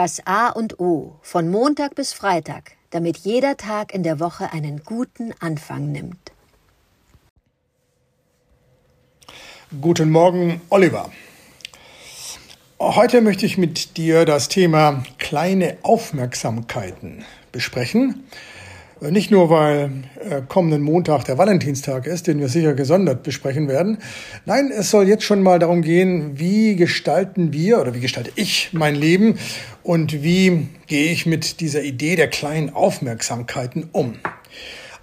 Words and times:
Das 0.00 0.24
A 0.26 0.50
und 0.50 0.78
O 0.78 1.16
von 1.22 1.48
Montag 1.48 1.96
bis 1.96 2.12
Freitag, 2.12 2.76
damit 2.90 3.16
jeder 3.16 3.56
Tag 3.56 3.92
in 3.92 4.04
der 4.04 4.20
Woche 4.20 4.52
einen 4.52 4.84
guten 4.84 5.34
Anfang 5.40 5.90
nimmt. 5.90 6.30
Guten 9.80 10.12
Morgen, 10.12 10.60
Oliver. 10.70 11.10
Heute 12.78 13.22
möchte 13.22 13.44
ich 13.44 13.58
mit 13.58 13.96
dir 13.96 14.24
das 14.24 14.46
Thema 14.46 15.02
kleine 15.18 15.78
Aufmerksamkeiten 15.82 17.24
besprechen. 17.50 18.22
Nicht 19.00 19.30
nur, 19.30 19.48
weil 19.48 19.90
äh, 20.28 20.42
kommenden 20.48 20.82
Montag 20.82 21.24
der 21.24 21.38
Valentinstag 21.38 22.06
ist, 22.06 22.26
den 22.26 22.40
wir 22.40 22.48
sicher 22.48 22.74
gesondert 22.74 23.22
besprechen 23.22 23.68
werden. 23.68 23.98
Nein, 24.44 24.72
es 24.76 24.90
soll 24.90 25.06
jetzt 25.06 25.22
schon 25.22 25.40
mal 25.42 25.60
darum 25.60 25.82
gehen, 25.82 26.32
wie 26.38 26.74
gestalten 26.74 27.52
wir 27.52 27.80
oder 27.80 27.94
wie 27.94 28.00
gestalte 28.00 28.32
ich 28.34 28.70
mein 28.72 28.96
Leben 28.96 29.38
und 29.84 30.24
wie 30.24 30.66
gehe 30.88 31.12
ich 31.12 31.26
mit 31.26 31.60
dieser 31.60 31.82
Idee 31.82 32.16
der 32.16 32.28
kleinen 32.28 32.70
Aufmerksamkeiten 32.70 33.88
um. 33.92 34.14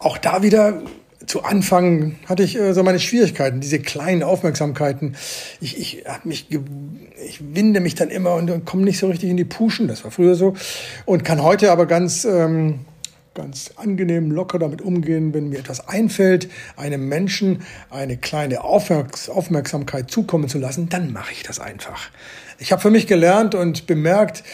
Auch 0.00 0.18
da 0.18 0.42
wieder 0.42 0.82
zu 1.26 1.44
Anfang 1.44 2.16
hatte 2.26 2.42
ich 2.42 2.58
äh, 2.58 2.74
so 2.74 2.82
meine 2.82 2.98
Schwierigkeiten, 2.98 3.60
diese 3.60 3.78
kleinen 3.78 4.24
Aufmerksamkeiten. 4.24 5.14
Ich, 5.60 5.78
ich, 5.78 6.04
hab 6.04 6.24
mich, 6.24 6.48
ich 6.50 7.40
winde 7.54 7.78
mich 7.78 7.94
dann 7.94 8.10
immer 8.10 8.34
und, 8.34 8.50
und 8.50 8.64
komme 8.64 8.82
nicht 8.82 8.98
so 8.98 9.06
richtig 9.06 9.30
in 9.30 9.36
die 9.36 9.44
Puschen. 9.44 9.86
Das 9.86 10.02
war 10.02 10.10
früher 10.10 10.34
so 10.34 10.54
und 11.06 11.24
kann 11.24 11.42
heute 11.42 11.70
aber 11.70 11.86
ganz 11.86 12.24
ähm, 12.24 12.80
ganz 13.34 13.72
angenehm, 13.76 14.30
locker 14.30 14.58
damit 14.58 14.80
umgehen, 14.80 15.34
wenn 15.34 15.48
mir 15.48 15.58
etwas 15.58 15.88
einfällt, 15.88 16.48
einem 16.76 17.08
Menschen 17.08 17.62
eine 17.90 18.16
kleine 18.16 18.62
Aufmerksamkeit 18.62 20.10
zukommen 20.10 20.48
zu 20.48 20.58
lassen, 20.58 20.88
dann 20.88 21.12
mache 21.12 21.32
ich 21.32 21.42
das 21.42 21.58
einfach. 21.58 22.10
Ich 22.58 22.72
habe 22.72 22.80
für 22.80 22.90
mich 22.90 23.06
gelernt 23.06 23.54
und 23.54 23.86
bemerkt, 23.86 24.44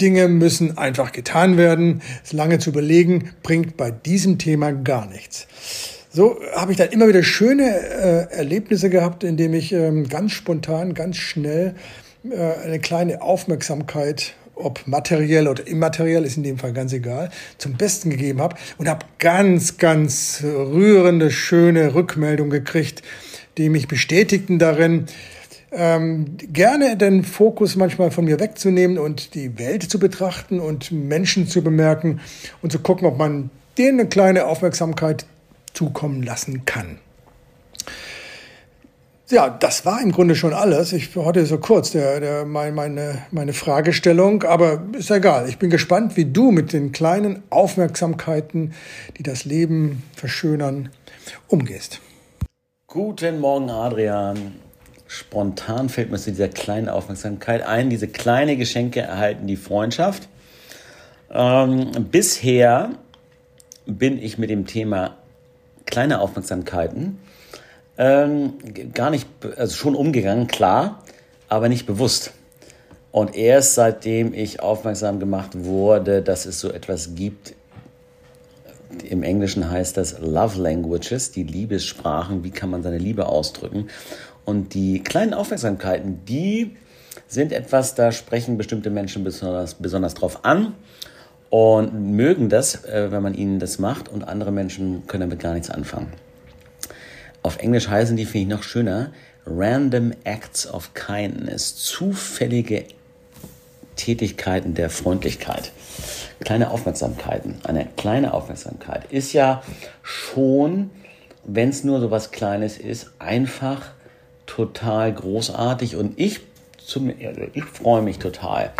Dinge 0.00 0.28
müssen 0.28 0.78
einfach 0.78 1.10
getan 1.10 1.56
werden. 1.56 2.02
Es 2.24 2.32
lange 2.32 2.58
zu 2.58 2.70
überlegen, 2.70 3.32
bringt 3.42 3.76
bei 3.76 3.90
diesem 3.90 4.38
Thema 4.38 4.72
gar 4.72 5.06
nichts. 5.06 5.48
So 6.10 6.40
habe 6.54 6.72
ich 6.72 6.78
dann 6.78 6.90
immer 6.90 7.08
wieder 7.08 7.22
schöne 7.22 7.64
äh, 7.64 8.34
Erlebnisse 8.34 8.90
gehabt, 8.90 9.24
indem 9.24 9.54
ich 9.54 9.72
ähm, 9.72 10.08
ganz 10.08 10.32
spontan, 10.32 10.94
ganz 10.94 11.16
schnell 11.16 11.74
äh, 12.30 12.64
eine 12.64 12.78
kleine 12.78 13.20
Aufmerksamkeit 13.20 14.34
ob 14.58 14.86
materiell 14.86 15.48
oder 15.48 15.66
immateriell, 15.66 16.24
ist 16.24 16.36
in 16.36 16.42
dem 16.42 16.58
Fall 16.58 16.72
ganz 16.72 16.92
egal, 16.92 17.30
zum 17.58 17.74
Besten 17.74 18.10
gegeben 18.10 18.40
habe 18.40 18.56
und 18.76 18.88
habe 18.88 19.06
ganz, 19.18 19.78
ganz 19.78 20.42
rührende, 20.42 21.30
schöne 21.30 21.94
Rückmeldungen 21.94 22.50
gekriegt, 22.50 23.02
die 23.56 23.68
mich 23.68 23.88
bestätigten 23.88 24.58
darin, 24.58 25.06
ähm, 25.70 26.36
gerne 26.38 26.96
den 26.96 27.24
Fokus 27.24 27.76
manchmal 27.76 28.10
von 28.10 28.24
mir 28.24 28.40
wegzunehmen 28.40 28.98
und 28.98 29.34
die 29.34 29.58
Welt 29.58 29.82
zu 29.82 29.98
betrachten 29.98 30.60
und 30.60 30.92
Menschen 30.92 31.46
zu 31.46 31.62
bemerken 31.62 32.20
und 32.62 32.72
zu 32.72 32.78
gucken, 32.78 33.06
ob 33.06 33.18
man 33.18 33.50
denen 33.76 34.00
eine 34.00 34.08
kleine 34.08 34.46
Aufmerksamkeit 34.46 35.26
zukommen 35.74 36.22
lassen 36.22 36.64
kann. 36.64 36.98
Ja, 39.30 39.50
das 39.50 39.84
war 39.84 40.00
im 40.00 40.10
Grunde 40.10 40.34
schon 40.34 40.54
alles. 40.54 40.94
Ich 40.94 41.14
hatte 41.14 41.44
so 41.44 41.58
kurz 41.58 41.90
der, 41.90 42.18
der, 42.18 42.44
meine, 42.46 43.26
meine 43.30 43.52
Fragestellung, 43.52 44.42
aber 44.44 44.82
ist 44.92 45.10
egal. 45.10 45.50
Ich 45.50 45.58
bin 45.58 45.68
gespannt, 45.68 46.16
wie 46.16 46.24
du 46.24 46.50
mit 46.50 46.72
den 46.72 46.92
kleinen 46.92 47.42
Aufmerksamkeiten, 47.50 48.72
die 49.18 49.22
das 49.22 49.44
Leben 49.44 50.02
verschönern, 50.16 50.88
umgehst. 51.46 52.00
Guten 52.86 53.40
Morgen, 53.40 53.68
Adrian. 53.68 54.54
Spontan 55.06 55.90
fällt 55.90 56.10
mir 56.10 56.16
zu 56.16 56.30
dieser 56.30 56.48
kleinen 56.48 56.88
Aufmerksamkeit 56.88 57.66
ein. 57.66 57.90
Diese 57.90 58.08
kleine 58.08 58.56
Geschenke 58.56 59.00
erhalten 59.00 59.46
die 59.46 59.56
Freundschaft. 59.56 60.26
Ähm, 61.30 61.90
bisher 62.10 62.92
bin 63.84 64.16
ich 64.16 64.38
mit 64.38 64.48
dem 64.48 64.66
Thema 64.66 65.16
kleine 65.84 66.20
Aufmerksamkeiten 66.20 67.18
ähm, 67.98 68.54
gar 68.94 69.10
nicht, 69.10 69.26
also 69.56 69.74
schon 69.74 69.94
umgegangen, 69.94 70.46
klar, 70.46 71.02
aber 71.48 71.68
nicht 71.68 71.86
bewusst. 71.86 72.32
Und 73.10 73.34
erst 73.34 73.74
seitdem 73.74 74.32
ich 74.32 74.60
aufmerksam 74.60 75.18
gemacht 75.18 75.64
wurde, 75.64 76.22
dass 76.22 76.46
es 76.46 76.60
so 76.60 76.70
etwas 76.70 77.14
gibt, 77.14 77.54
im 79.08 79.22
Englischen 79.22 79.70
heißt 79.70 79.96
das 79.96 80.18
Love 80.20 80.60
Languages, 80.60 81.30
die 81.30 81.42
Liebessprachen, 81.42 82.42
wie 82.44 82.50
kann 82.50 82.70
man 82.70 82.82
seine 82.82 82.98
Liebe 82.98 83.26
ausdrücken. 83.26 83.88
Und 84.44 84.74
die 84.74 85.02
kleinen 85.02 85.34
Aufmerksamkeiten, 85.34 86.24
die 86.24 86.76
sind 87.26 87.52
etwas, 87.52 87.94
da 87.94 88.12
sprechen 88.12 88.56
bestimmte 88.56 88.90
Menschen 88.90 89.24
besonders, 89.24 89.74
besonders 89.74 90.14
drauf 90.14 90.44
an 90.44 90.74
und 91.50 92.12
mögen 92.12 92.48
das, 92.48 92.84
äh, 92.84 93.10
wenn 93.10 93.22
man 93.22 93.34
ihnen 93.34 93.58
das 93.58 93.78
macht 93.78 94.08
und 94.08 94.26
andere 94.26 94.52
Menschen 94.52 95.06
können 95.06 95.28
damit 95.28 95.40
gar 95.40 95.52
nichts 95.52 95.70
anfangen. 95.70 96.12
Auf 97.48 97.60
Englisch 97.60 97.88
heißen 97.88 98.14
die, 98.14 98.26
finde 98.26 98.42
ich 98.42 98.58
noch 98.58 98.62
schöner, 98.62 99.10
Random 99.46 100.12
Acts 100.24 100.70
of 100.70 100.92
Kindness, 100.92 101.76
zufällige 101.76 102.84
Tätigkeiten 103.96 104.74
der 104.74 104.90
Freundlichkeit. 104.90 105.72
Kleine 106.40 106.70
Aufmerksamkeiten. 106.70 107.54
Eine 107.64 107.86
kleine 107.96 108.34
Aufmerksamkeit 108.34 109.10
ist 109.10 109.32
ja 109.32 109.62
schon, 110.02 110.90
wenn 111.42 111.70
es 111.70 111.84
nur 111.84 112.00
so 112.00 112.10
was 112.10 112.32
Kleines 112.32 112.76
ist, 112.76 113.12
einfach 113.18 113.92
total 114.44 115.14
großartig 115.14 115.96
und 115.96 116.20
ich, 116.20 116.40
zum, 116.76 117.08
ich 117.08 117.64
freue 117.64 118.02
mich 118.02 118.18
total 118.18 118.72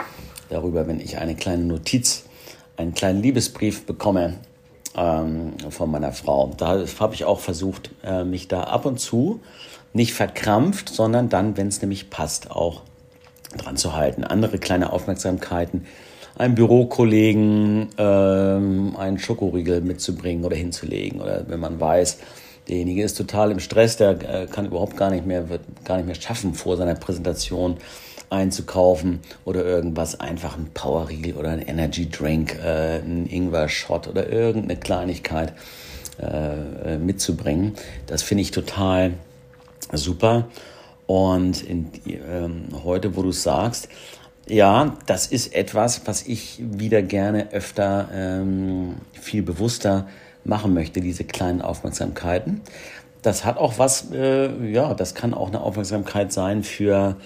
darüber, 0.50 0.86
wenn 0.86 1.00
ich 1.00 1.16
eine 1.16 1.36
kleine 1.36 1.64
Notiz, 1.64 2.24
einen 2.76 2.92
kleinen 2.92 3.22
Liebesbrief 3.22 3.86
bekomme 3.86 4.34
ähm, 4.98 5.52
von 5.70 5.90
meiner 5.90 6.12
Frau. 6.12 6.52
Da 6.56 6.84
habe 6.98 7.14
ich 7.14 7.24
auch 7.24 7.40
versucht, 7.40 7.90
äh, 8.04 8.24
mich 8.24 8.48
da 8.48 8.64
ab 8.64 8.84
und 8.84 8.98
zu 8.98 9.40
nicht 9.92 10.12
verkrampft, 10.12 10.88
sondern 10.90 11.28
dann, 11.28 11.56
wenn 11.56 11.68
es 11.68 11.80
nämlich 11.80 12.10
passt, 12.10 12.50
auch 12.50 12.82
dran 13.56 13.76
zu 13.76 13.94
halten. 13.94 14.24
Andere 14.24 14.58
kleine 14.58 14.92
Aufmerksamkeiten, 14.92 15.86
einem 16.36 16.54
Bürokollegen 16.54 17.88
ähm, 17.96 18.96
einen 18.96 19.18
Schokoriegel 19.18 19.80
mitzubringen 19.80 20.44
oder 20.44 20.56
hinzulegen 20.56 21.20
oder 21.20 21.44
wenn 21.48 21.60
man 21.60 21.80
weiß, 21.80 22.18
derjenige 22.68 23.02
ist 23.02 23.16
total 23.16 23.50
im 23.50 23.60
Stress, 23.60 23.96
der 23.96 24.10
äh, 24.42 24.46
kann 24.46 24.66
überhaupt 24.66 24.96
gar 24.96 25.10
nicht 25.10 25.26
mehr, 25.26 25.48
wird 25.48 25.62
gar 25.84 25.96
nicht 25.96 26.06
mehr 26.06 26.14
schaffen 26.14 26.54
vor 26.54 26.76
seiner 26.76 26.94
Präsentation 26.94 27.78
einzukaufen 28.30 29.20
oder 29.44 29.64
irgendwas, 29.64 30.20
einfach 30.20 30.56
ein 30.56 30.70
Powerriegel 30.74 31.34
oder 31.34 31.50
ein 31.50 31.62
Energy 31.62 32.08
Drink, 32.10 32.58
äh, 32.62 32.98
ein 32.98 33.26
Ingwer-Shot 33.26 34.08
oder 34.08 34.30
irgendeine 34.30 34.78
Kleinigkeit 34.78 35.54
äh, 36.20 36.98
mitzubringen. 36.98 37.74
Das 38.06 38.22
finde 38.22 38.42
ich 38.42 38.50
total 38.50 39.14
super. 39.92 40.48
Und 41.06 41.62
in, 41.62 41.90
ähm, 42.06 42.66
heute, 42.84 43.16
wo 43.16 43.22
du 43.22 43.32
sagst, 43.32 43.88
ja, 44.46 44.96
das 45.06 45.26
ist 45.26 45.54
etwas, 45.54 46.02
was 46.06 46.26
ich 46.26 46.60
wieder 46.60 47.02
gerne 47.02 47.52
öfter 47.52 48.08
ähm, 48.12 48.96
viel 49.12 49.42
bewusster 49.42 50.06
machen 50.44 50.74
möchte, 50.74 51.00
diese 51.00 51.24
kleinen 51.24 51.62
Aufmerksamkeiten. 51.62 52.62
Das 53.22 53.44
hat 53.44 53.58
auch 53.58 53.78
was, 53.78 54.10
äh, 54.12 54.70
ja, 54.70 54.94
das 54.94 55.14
kann 55.14 55.34
auch 55.34 55.48
eine 55.48 55.60
Aufmerksamkeit 55.60 56.32
sein 56.32 56.62
für 56.62 57.16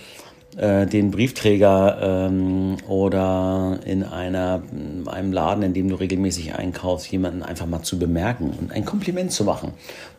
äh, 0.56 0.86
den 0.86 1.10
Briefträger 1.10 2.28
ähm, 2.28 2.76
oder 2.86 3.78
in 3.86 4.04
einer, 4.04 4.62
einem 5.06 5.32
Laden, 5.32 5.62
in 5.62 5.72
dem 5.72 5.88
du 5.88 5.94
regelmäßig 5.94 6.54
einkaufst, 6.54 7.10
jemanden 7.10 7.42
einfach 7.42 7.66
mal 7.66 7.82
zu 7.82 7.98
bemerken 7.98 8.52
und 8.58 8.70
ein 8.70 8.84
Kompliment 8.84 9.32
zu 9.32 9.44
machen. 9.44 9.72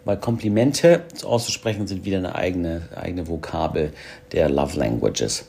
Weil 0.06 0.18
Komplimente 0.18 1.04
auszusprechen 1.24 1.86
sind 1.86 2.04
wieder 2.06 2.18
eine 2.18 2.34
eigene, 2.34 2.82
eigene 2.96 3.28
Vokabel 3.28 3.94
der 4.32 4.50
Love 4.50 4.78
Languages. 4.80 5.48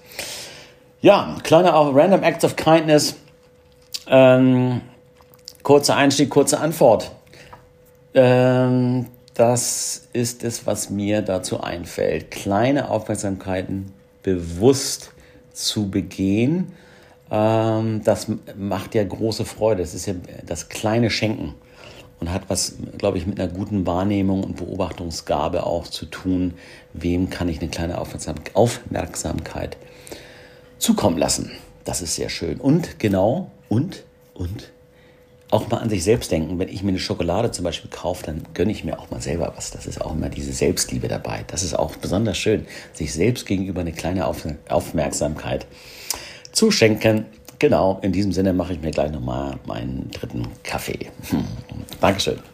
Ja, 1.01 1.37
kleiner 1.43 1.73
Random 1.73 2.23
Acts 2.23 2.45
of 2.45 2.57
Kindness. 2.57 3.17
Ähm, 4.07 4.83
kurzer 5.63 5.97
Einstieg, 5.97 6.29
kurze 6.29 6.61
Antwort. 6.61 7.11
Ähm, 8.15 9.07
das 9.35 10.09
ist 10.13 10.45
es, 10.45 10.67
was 10.67 10.91
mir 10.91 11.23
dazu 11.23 11.61
einfällt. 11.61 12.31
Kleine 12.31 12.89
Aufmerksamkeiten 12.89 13.93
bewusst 14.23 15.13
zu 15.53 15.91
begehen, 15.91 16.73
ähm, 17.31 18.03
das 18.05 18.27
macht 18.57 18.95
ja 18.95 19.03
große 19.03 19.45
Freude. 19.45 19.83
Das 19.83 19.95
ist 19.95 20.07
ja 20.07 20.15
das 20.47 20.69
kleine 20.69 21.11
Schenken 21.11 21.55
und 22.21 22.33
hat 22.33 22.43
was, 22.49 22.77
glaube 22.99 23.19
ich, 23.19 23.27
mit 23.27 23.41
einer 23.41 23.53
guten 23.53 23.87
Wahrnehmung 23.87 24.45
und 24.45 24.57
Beobachtungsgabe 24.57 25.67
auch 25.67 25.89
zu 25.89 26.07
tun. 26.07 26.55
Wem 26.93 27.31
kann 27.31 27.49
ich 27.49 27.61
eine 27.61 27.71
kleine 27.71 27.99
Aufmerksamkeit 27.99 29.77
zukommen 30.79 31.19
lassen? 31.19 31.51
Das 31.85 32.03
ist 32.03 32.15
sehr 32.15 32.29
schön. 32.29 32.61
Und 32.61 32.99
genau, 32.99 33.51
und, 33.69 34.05
und, 34.35 34.71
auch 35.55 35.71
mal 35.71 35.79
an 35.79 35.89
sich 35.89 36.03
selbst 36.03 36.33
denken. 36.33 36.59
Wenn 36.59 36.69
ich 36.69 36.83
mir 36.83 36.91
eine 36.91 36.99
Schokolade 36.99 37.53
zum 37.53 37.65
Beispiel 37.65 37.91
kaufe, 37.91 38.25
dann 38.27 38.43
gönne 38.55 38.73
ich 38.73 38.85
mir 38.85 38.99
auch 38.99 39.11
mal 39.11 39.21
selber 39.21 39.53
was. 39.57 39.71
Das 39.71 39.87
ist 39.87 40.01
auch 40.01 40.13
immer 40.13 40.29
diese 40.29 40.53
Selbstliebe 40.53 41.07
dabei. 41.07 41.45
Das 41.47 41.63
ist 41.63 41.75
auch 41.75 41.97
besonders 41.97 42.37
schön, 42.37 42.67
sich 42.93 43.13
selbst 43.13 43.47
gegenüber 43.47 43.81
eine 43.81 43.93
kleine 43.93 44.27
Aufmerksamkeit 44.27 45.67
zu 46.53 46.71
schenken. 46.71 47.27
Genau, 47.61 48.01
in 48.03 48.11
diesem 48.11 48.33
Sinne 48.33 48.53
mache 48.53 48.73
ich 48.73 48.81
mir 48.81 48.91
gleich 48.91 49.13
nochmal 49.13 49.55
meinen 49.65 50.11
dritten 50.11 50.49
Kaffee. 50.65 51.11
Hm. 51.31 51.45
Dankeschön. 52.01 52.54